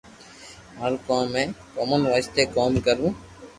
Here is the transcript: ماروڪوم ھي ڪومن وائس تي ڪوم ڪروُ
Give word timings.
ماروڪوم 0.77 1.29
ھي 1.37 1.43
ڪومن 1.75 2.01
وائس 2.11 2.27
تي 2.35 2.43
ڪوم 2.55 2.71
ڪروُ 2.85 3.07